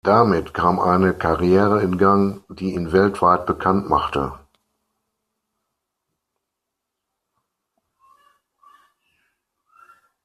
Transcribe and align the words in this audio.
Damit 0.03 0.55
kam 0.55 0.79
eine 0.79 1.13
Karriere 1.15 1.83
in 1.83 1.99
Gang, 1.99 2.43
die 2.49 2.73
ihn 2.73 2.91
weltweit 2.91 3.45
bekannt 3.45 3.87
machte. 3.87 4.33